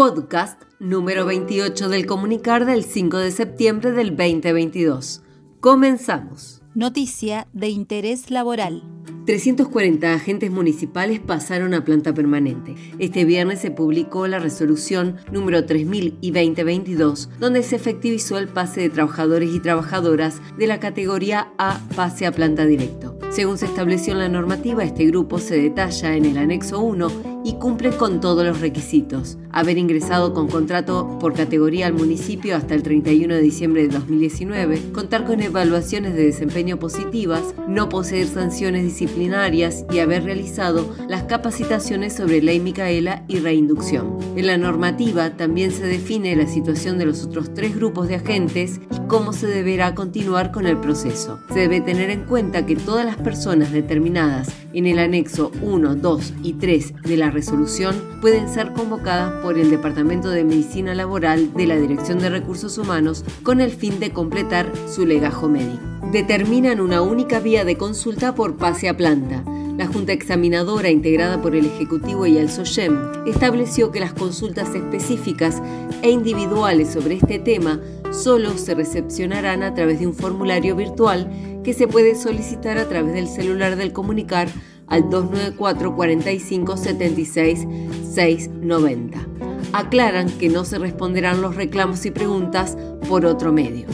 podcast 0.00 0.62
número 0.78 1.26
28 1.26 1.90
del 1.90 2.06
comunicar 2.06 2.64
del 2.64 2.84
5 2.84 3.18
de 3.18 3.30
septiembre 3.30 3.92
del 3.92 4.16
2022. 4.16 5.20
Comenzamos. 5.60 6.62
Noticia 6.74 7.48
de 7.52 7.68
interés 7.68 8.30
laboral. 8.30 8.82
340 9.26 10.14
agentes 10.14 10.50
municipales 10.50 11.20
pasaron 11.20 11.74
a 11.74 11.84
planta 11.84 12.14
permanente. 12.14 12.76
Este 12.98 13.26
viernes 13.26 13.60
se 13.60 13.70
publicó 13.70 14.26
la 14.26 14.38
resolución 14.38 15.16
número 15.30 15.66
3000 15.66 16.16
y 16.22 16.30
2022, 16.30 17.28
donde 17.38 17.62
se 17.62 17.76
efectivizó 17.76 18.38
el 18.38 18.48
pase 18.48 18.80
de 18.80 18.88
trabajadores 18.88 19.50
y 19.54 19.60
trabajadoras 19.60 20.40
de 20.56 20.66
la 20.66 20.80
categoría 20.80 21.52
A 21.58 21.78
pase 21.94 22.24
a 22.24 22.32
planta 22.32 22.64
directo. 22.64 23.18
Según 23.30 23.58
se 23.58 23.66
estableció 23.66 24.14
en 24.14 24.20
la 24.20 24.28
normativa, 24.30 24.82
este 24.82 25.04
grupo 25.04 25.38
se 25.38 25.60
detalla 25.60 26.16
en 26.16 26.24
el 26.24 26.38
anexo 26.38 26.80
1 26.80 27.39
y 27.44 27.54
cumple 27.54 27.90
con 27.90 28.20
todos 28.20 28.44
los 28.44 28.60
requisitos. 28.60 29.38
Haber 29.52 29.78
ingresado 29.78 30.32
con 30.34 30.48
contrato 30.48 31.18
por 31.18 31.34
categoría 31.34 31.86
al 31.86 31.94
municipio 31.94 32.56
hasta 32.56 32.74
el 32.74 32.82
31 32.82 33.34
de 33.34 33.40
diciembre 33.40 33.82
de 33.82 33.88
2019, 33.88 34.92
contar 34.92 35.24
con 35.24 35.40
evaluaciones 35.40 36.14
de 36.14 36.26
desempeño 36.26 36.78
positivas, 36.78 37.54
no 37.66 37.88
poseer 37.88 38.26
sanciones 38.26 38.84
disciplinarias 38.84 39.84
y 39.90 39.98
haber 39.98 40.24
realizado 40.24 40.94
las 41.08 41.24
capacitaciones 41.24 42.14
sobre 42.14 42.42
ley 42.42 42.60
Micaela 42.60 43.24
y 43.28 43.38
reinducción. 43.38 44.18
En 44.36 44.46
la 44.46 44.56
normativa 44.56 45.36
también 45.36 45.72
se 45.72 45.86
define 45.86 46.36
la 46.36 46.46
situación 46.46 46.98
de 46.98 47.06
los 47.06 47.24
otros 47.24 47.52
tres 47.54 47.74
grupos 47.74 48.08
de 48.08 48.16
agentes 48.16 48.80
y 48.90 49.06
cómo 49.08 49.32
se 49.32 49.46
deberá 49.46 49.94
continuar 49.94 50.52
con 50.52 50.66
el 50.66 50.76
proceso. 50.78 51.40
Se 51.52 51.60
debe 51.60 51.80
tener 51.80 52.10
en 52.10 52.24
cuenta 52.24 52.66
que 52.66 52.76
todas 52.76 53.04
las 53.04 53.16
personas 53.16 53.72
determinadas 53.72 54.48
en 54.72 54.86
el 54.86 54.98
anexo 54.98 55.50
1, 55.62 55.96
2 55.96 56.34
y 56.42 56.52
3 56.54 56.94
de 57.02 57.16
la 57.16 57.29
resolución 57.30 57.96
pueden 58.20 58.48
ser 58.48 58.72
convocadas 58.72 59.42
por 59.42 59.58
el 59.58 59.70
Departamento 59.70 60.30
de 60.30 60.44
Medicina 60.44 60.94
Laboral 60.94 61.52
de 61.54 61.66
la 61.66 61.76
Dirección 61.76 62.18
de 62.18 62.30
Recursos 62.30 62.78
Humanos 62.78 63.24
con 63.42 63.60
el 63.60 63.70
fin 63.70 64.00
de 64.00 64.12
completar 64.12 64.72
su 64.88 65.06
legajo 65.06 65.48
médico. 65.48 65.82
Determinan 66.12 66.80
una 66.80 67.02
única 67.02 67.40
vía 67.40 67.64
de 67.64 67.76
consulta 67.76 68.34
por 68.34 68.56
pase 68.56 68.88
a 68.88 68.96
planta. 68.96 69.44
La 69.76 69.86
Junta 69.86 70.12
Examinadora, 70.12 70.90
integrada 70.90 71.40
por 71.40 71.56
el 71.56 71.64
Ejecutivo 71.64 72.26
y 72.26 72.36
el 72.36 72.50
SOYEM, 72.50 73.26
estableció 73.26 73.90
que 73.90 74.00
las 74.00 74.12
consultas 74.12 74.74
específicas 74.74 75.62
e 76.02 76.10
individuales 76.10 76.90
sobre 76.92 77.14
este 77.14 77.38
tema 77.38 77.80
solo 78.10 78.58
se 78.58 78.74
recepcionarán 78.74 79.62
a 79.62 79.72
través 79.72 80.00
de 80.00 80.06
un 80.06 80.14
formulario 80.14 80.76
virtual 80.76 81.30
que 81.64 81.72
se 81.72 81.86
puede 81.86 82.14
solicitar 82.14 82.76
a 82.78 82.88
través 82.88 83.14
del 83.14 83.28
celular 83.28 83.76
del 83.76 83.92
comunicar 83.92 84.48
al 84.90 85.08
294 85.08 85.96
45 85.96 86.76
76 86.76 87.66
690. 88.12 89.26
Aclaran 89.72 90.28
que 90.38 90.48
no 90.48 90.64
se 90.64 90.78
responderán 90.78 91.40
los 91.40 91.56
reclamos 91.56 92.04
y 92.04 92.10
preguntas 92.10 92.76
por 93.08 93.24
otro 93.24 93.52
medio 93.52 93.86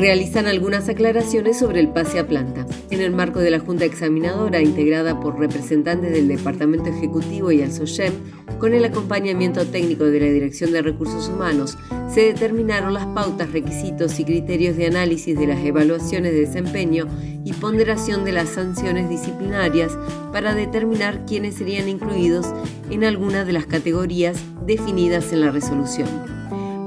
realizan 0.00 0.46
algunas 0.46 0.88
aclaraciones 0.88 1.58
sobre 1.58 1.80
el 1.80 1.88
pase 1.88 2.18
a 2.18 2.26
planta. 2.26 2.66
En 2.90 3.00
el 3.00 3.10
marco 3.12 3.40
de 3.40 3.50
la 3.50 3.58
Junta 3.58 3.84
Examinadora, 3.84 4.62
integrada 4.62 5.20
por 5.20 5.38
representantes 5.38 6.12
del 6.12 6.26
Departamento 6.28 6.88
Ejecutivo 6.88 7.52
y 7.52 7.60
el 7.60 7.70
SOGEM, 7.70 8.14
con 8.60 8.74
el 8.74 8.84
acompañamiento 8.84 9.66
técnico 9.66 10.04
de 10.04 10.20
la 10.20 10.26
Dirección 10.26 10.70
de 10.72 10.82
Recursos 10.82 11.28
Humanos, 11.28 11.78
se 12.12 12.20
determinaron 12.20 12.92
las 12.92 13.06
pautas, 13.06 13.50
requisitos 13.52 14.20
y 14.20 14.24
criterios 14.24 14.76
de 14.76 14.86
análisis 14.86 15.36
de 15.38 15.46
las 15.46 15.64
evaluaciones 15.64 16.32
de 16.32 16.40
desempeño 16.40 17.06
y 17.44 17.54
ponderación 17.54 18.24
de 18.24 18.32
las 18.32 18.50
sanciones 18.50 19.08
disciplinarias 19.08 19.96
para 20.30 20.54
determinar 20.54 21.24
quiénes 21.24 21.54
serían 21.54 21.88
incluidos 21.88 22.46
en 22.90 23.04
alguna 23.04 23.44
de 23.44 23.54
las 23.54 23.66
categorías 23.66 24.36
definidas 24.66 25.32
en 25.32 25.40
la 25.40 25.50
resolución. 25.50 26.08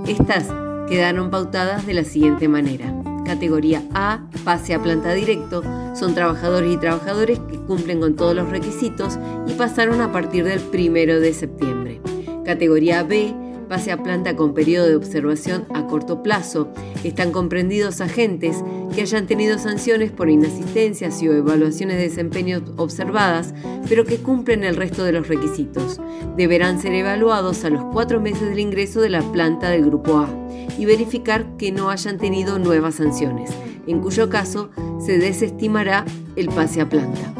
Estas 0.08 0.48
quedaron 0.88 1.32
pautadas 1.32 1.88
de 1.88 1.96
la 1.96 2.04
siguiente 2.04 2.48
manera. 2.48 3.13
Categoría 3.34 3.82
A, 3.96 4.20
pase 4.46 4.76
a 4.76 4.84
planta 4.84 5.12
directo, 5.12 5.64
son 5.96 6.14
trabajadores 6.14 6.72
y 6.72 6.78
trabajadores 6.78 7.40
que 7.40 7.58
cumplen 7.58 8.00
con 8.00 8.16
todos 8.16 8.36
los 8.36 8.48
requisitos 8.48 9.18
y 9.48 9.54
pasaron 9.54 10.02
a 10.02 10.12
partir 10.12 10.46
del 10.46 10.62
1 10.72 11.20
de 11.20 11.34
septiembre. 11.34 12.00
Categoría 12.46 13.02
B, 13.02 13.34
pase 13.64 13.92
a 13.92 14.02
planta 14.02 14.36
con 14.36 14.54
periodo 14.54 14.88
de 14.88 14.96
observación 14.96 15.66
a 15.74 15.88
corto 15.88 16.24
plazo. 16.24 16.72
Están 17.04 17.32
comprendidos 17.32 18.02
agentes 18.02 18.58
que 18.94 19.02
hayan 19.02 19.28
tenido 19.28 19.58
sanciones 19.58 20.12
por 20.12 20.30
inasistencias 20.30 21.22
y 21.22 21.28
o 21.28 21.34
evaluaciones 21.34 21.98
de 21.98 22.04
desempeño 22.04 22.64
observadas, 22.78 23.54
pero 23.90 24.06
que 24.06 24.18
cumplen 24.18 24.64
el 24.64 24.76
resto 24.76 25.04
de 25.04 25.12
los 25.12 25.28
requisitos. 25.28 26.00
Deberán 26.38 26.80
ser 26.80 26.94
evaluados 26.94 27.64
a 27.66 27.70
los 27.70 27.84
cuatro 27.92 28.22
meses 28.22 28.50
del 28.50 28.60
ingreso 28.60 29.02
de 29.02 29.10
la 29.10 29.22
planta 29.32 29.70
del 29.70 29.86
Grupo 29.86 30.18
A 30.18 30.30
y 30.78 30.86
verificar 30.86 31.58
que 31.58 31.72
no 31.72 31.90
hayan 31.90 32.18
tenido 32.18 32.60
nuevas 32.60 32.96
sanciones, 32.96 33.52
en 33.88 34.00
cuyo 34.00 34.30
caso 34.30 34.70
se 35.04 35.18
desestimará 35.18 36.06
el 36.36 36.50
pase 36.50 36.82
a 36.82 36.90
planta. 36.90 37.34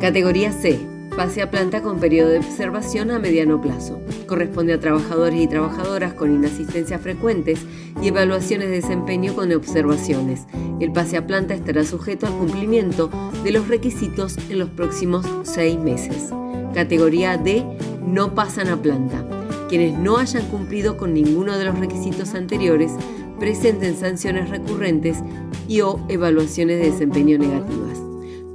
Categoría 0.00 0.52
C 0.52 0.97
pase 1.18 1.42
a 1.42 1.50
planta 1.50 1.82
con 1.82 1.98
periodo 1.98 2.30
de 2.30 2.38
observación 2.38 3.10
a 3.10 3.18
mediano 3.18 3.60
plazo. 3.60 4.00
Corresponde 4.28 4.72
a 4.72 4.78
trabajadores 4.78 5.40
y 5.40 5.48
trabajadoras 5.48 6.12
con 6.14 6.32
inasistencias 6.32 7.00
frecuentes 7.00 7.58
y 8.00 8.06
evaluaciones 8.06 8.68
de 8.68 8.76
desempeño 8.76 9.34
con 9.34 9.50
observaciones. 9.52 10.46
El 10.78 10.92
pase 10.92 11.16
a 11.16 11.26
planta 11.26 11.54
estará 11.54 11.84
sujeto 11.84 12.28
al 12.28 12.34
cumplimiento 12.34 13.10
de 13.42 13.50
los 13.50 13.66
requisitos 13.66 14.38
en 14.48 14.60
los 14.60 14.68
próximos 14.70 15.26
seis 15.42 15.76
meses. 15.76 16.30
Categoría 16.72 17.36
D. 17.36 17.66
No 18.06 18.36
pasan 18.36 18.68
a 18.68 18.80
planta. 18.80 19.26
Quienes 19.68 19.98
no 19.98 20.18
hayan 20.18 20.46
cumplido 20.46 20.96
con 20.96 21.14
ninguno 21.14 21.58
de 21.58 21.64
los 21.64 21.80
requisitos 21.80 22.34
anteriores 22.34 22.92
presenten 23.40 23.96
sanciones 23.96 24.50
recurrentes 24.50 25.18
y 25.66 25.80
o 25.80 25.98
evaluaciones 26.08 26.78
de 26.78 26.92
desempeño 26.92 27.38
negativas 27.38 28.07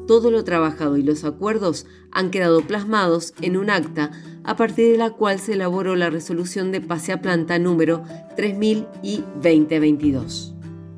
todo 0.08 0.32
lo 0.32 0.44
trabajado 0.44 0.98
y 0.98 1.04
los 1.04 1.24
acuerdos 1.24 1.86
han 2.12 2.32
quedado 2.32 2.62
plasmados 2.62 3.34
en 3.42 3.58
un 3.58 3.70
acta 3.70 4.12
a 4.44 4.56
partir 4.56 4.92
de 4.92 4.98
la 4.98 5.12
cual 5.12 5.40
se 5.40 5.54
elaboró 5.54 5.96
la 5.96 6.10
resolución 6.10 6.72
de 6.72 6.82
pase 6.82 7.12
a 7.12 7.22
planta 7.22 7.60
número 7.60 8.04
3000 8.36 8.88
y 9.02 9.24
2022. 9.36 10.54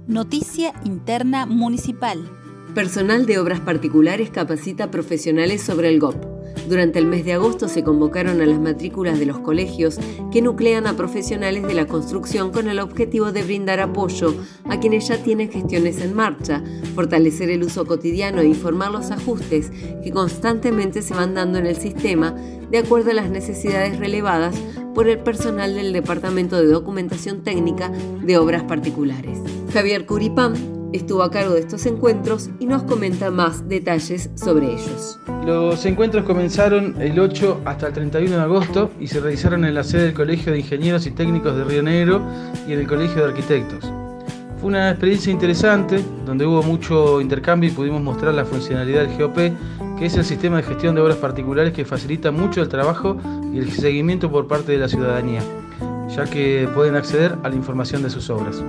Noticia 0.08 0.74
interna 0.84 1.46
municipal. 1.46 2.30
Personal 2.74 3.26
de 3.26 3.40
obras 3.40 3.60
particulares 3.60 4.30
capacita 4.30 4.92
profesionales 4.92 5.62
sobre 5.62 5.90
el 5.90 6.00
GOP. 6.00 6.35
Durante 6.68 6.98
el 7.00 7.06
mes 7.06 7.26
de 7.26 7.34
agosto 7.34 7.68
se 7.68 7.84
convocaron 7.84 8.42
a 8.42 8.46
las 8.46 8.60
matrículas 8.60 9.20
de 9.20 9.26
los 9.26 9.40
colegios 9.40 10.00
que 10.32 10.42
nuclean 10.42 10.88
a 10.88 10.96
profesionales 10.96 11.68
de 11.68 11.74
la 11.76 11.86
construcción 11.86 12.52
con 12.52 12.68
el 12.68 12.80
objetivo 12.80 13.32
de 13.32 13.44
brindar 13.44 13.80
apoyo 13.80 14.34
a 14.66 14.80
quienes 14.80 15.08
ya 15.08 15.22
tienen 15.22 15.52
gestiones 15.52 16.02
en 16.02 16.14
marcha, 16.14 16.64
fortalecer 16.96 17.50
el 17.50 17.64
uso 17.64 17.86
cotidiano 17.86 18.42
e 18.42 18.48
informar 18.48 18.92
los 18.92 19.12
ajustes 19.12 19.72
que 20.04 20.12
constantemente 20.12 21.02
se 21.02 21.14
van 21.14 21.36
dando 21.36 21.60
en 21.60 21.68
el 21.68 21.76
sistema 21.76 22.36
de 22.72 22.80
acuerdo 22.80 23.12
a 23.12 23.16
las 23.16 23.30
necesidades 23.30 24.00
relevadas 24.00 24.56
por 24.96 25.08
el 25.08 25.20
personal 25.20 25.76
del 25.76 25.94
Departamento 25.94 26.58
de 26.58 26.68
Documentación 26.68 27.44
Técnica 27.44 27.92
de 28.24 28.38
Obras 28.38 28.64
Particulares. 28.64 29.40
Javier 29.72 30.06
Curipán 30.06 30.54
estuvo 30.94 31.22
a 31.22 31.32
cargo 31.32 31.54
de 31.54 31.60
estos 31.60 31.86
encuentros 31.86 32.50
y 32.60 32.66
nos 32.66 32.84
comenta 32.84 33.30
más 33.30 33.68
detalles 33.68 34.30
sobre 34.36 34.74
ellos. 34.74 35.20
Los 35.46 35.86
encuentros 35.86 36.26
comenzaron 36.26 36.96
el 37.00 37.20
8 37.20 37.62
hasta 37.66 37.88
el 37.88 37.94
31 37.94 38.36
de 38.36 38.42
agosto 38.42 38.90
y 39.00 39.06
se 39.06 39.20
realizaron 39.20 39.64
en 39.64 39.76
la 39.76 39.84
sede 39.84 40.06
del 40.06 40.14
Colegio 40.16 40.52
de 40.52 40.58
Ingenieros 40.58 41.06
y 41.06 41.12
Técnicos 41.12 41.56
de 41.56 41.64
Río 41.64 41.84
Negro 41.84 42.20
y 42.68 42.74
en 42.74 42.80
el 42.80 42.88
Colegio 42.88 43.18
de 43.22 43.30
Arquitectos. 43.30 43.86
Fue 44.60 44.70
una 44.70 44.90
experiencia 44.90 45.32
interesante 45.32 46.04
donde 46.26 46.48
hubo 46.48 46.64
mucho 46.64 47.22
intercambio 47.22 47.70
y 47.70 47.74
pudimos 47.74 48.02
mostrar 48.02 48.34
la 48.34 48.44
funcionalidad 48.44 49.06
del 49.06 49.20
GOP, 49.20 49.36
que 50.00 50.08
es 50.08 50.18
el 50.18 50.26
sistema 50.26 50.58
de 50.58 50.64
gestión 50.64 50.96
de 50.96 51.02
obras 51.02 51.18
particulares 51.18 51.74
que 51.74 51.86
facilita 51.86 52.32
mucho 52.32 52.64
el 52.64 52.68
trabajo 52.68 53.16
y 53.54 53.60
el 53.60 53.72
seguimiento 53.72 54.32
por 54.32 54.48
parte 54.48 54.72
de 54.72 54.80
la 54.80 54.88
ciudadanía, 54.88 55.44
ya 56.10 56.24
que 56.24 56.68
pueden 56.74 56.96
acceder 56.96 57.36
a 57.44 57.50
la 57.50 57.56
información 57.56 58.02
de 58.02 58.10
sus 58.10 58.32
obras. 58.32 58.64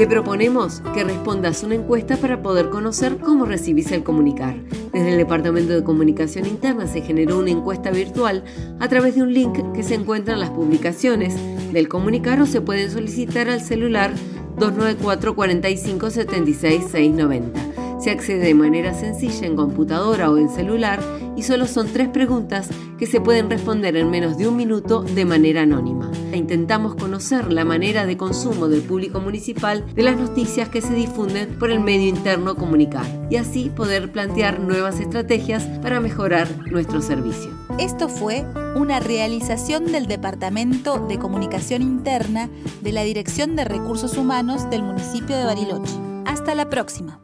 Te 0.00 0.06
proponemos 0.06 0.80
que 0.94 1.04
respondas 1.04 1.62
una 1.62 1.74
encuesta 1.74 2.16
para 2.16 2.40
poder 2.40 2.70
conocer 2.70 3.18
cómo 3.18 3.44
recibís 3.44 3.92
el 3.92 4.02
comunicar. 4.02 4.56
Desde 4.94 5.12
el 5.12 5.18
Departamento 5.18 5.74
de 5.74 5.84
Comunicación 5.84 6.46
Interna 6.46 6.86
se 6.86 7.02
generó 7.02 7.38
una 7.38 7.50
encuesta 7.50 7.90
virtual 7.90 8.42
a 8.78 8.88
través 8.88 9.16
de 9.16 9.22
un 9.22 9.34
link 9.34 9.58
que 9.74 9.82
se 9.82 9.96
encuentra 9.96 10.32
en 10.32 10.40
las 10.40 10.48
publicaciones 10.48 11.34
del 11.70 11.88
comunicar 11.88 12.40
o 12.40 12.46
se 12.46 12.62
pueden 12.62 12.90
solicitar 12.90 13.50
al 13.50 13.60
celular 13.60 14.14
294 14.58 15.34
45 15.34 16.08
76 16.08 16.82
690. 16.90 17.69
Se 18.00 18.10
accede 18.10 18.38
de 18.38 18.54
manera 18.54 18.94
sencilla 18.94 19.46
en 19.46 19.56
computadora 19.56 20.30
o 20.30 20.38
en 20.38 20.48
celular 20.48 21.00
y 21.36 21.42
solo 21.42 21.66
son 21.66 21.88
tres 21.92 22.08
preguntas 22.08 22.70
que 22.98 23.06
se 23.06 23.20
pueden 23.20 23.50
responder 23.50 23.96
en 23.96 24.10
menos 24.10 24.38
de 24.38 24.48
un 24.48 24.56
minuto 24.56 25.02
de 25.02 25.24
manera 25.26 25.62
anónima. 25.62 26.10
Intentamos 26.32 26.94
conocer 26.94 27.52
la 27.52 27.64
manera 27.64 28.06
de 28.06 28.16
consumo 28.16 28.68
del 28.68 28.80
público 28.80 29.20
municipal 29.20 29.84
de 29.94 30.02
las 30.02 30.16
noticias 30.16 30.70
que 30.70 30.80
se 30.80 30.94
difunden 30.94 31.58
por 31.58 31.70
el 31.70 31.80
medio 31.80 32.08
interno 32.08 32.56
comunicar 32.56 33.04
y 33.30 33.36
así 33.36 33.70
poder 33.70 34.10
plantear 34.10 34.60
nuevas 34.60 34.98
estrategias 34.98 35.64
para 35.82 36.00
mejorar 36.00 36.48
nuestro 36.70 37.02
servicio. 37.02 37.50
Esto 37.78 38.08
fue 38.08 38.44
una 38.76 39.00
realización 39.00 39.92
del 39.92 40.06
Departamento 40.06 41.06
de 41.06 41.18
Comunicación 41.18 41.82
Interna 41.82 42.48
de 42.80 42.92
la 42.92 43.02
Dirección 43.02 43.56
de 43.56 43.64
Recursos 43.64 44.16
Humanos 44.16 44.68
del 44.70 44.82
municipio 44.82 45.36
de 45.36 45.44
Bariloche. 45.44 45.94
Hasta 46.24 46.54
la 46.54 46.70
próxima. 46.70 47.20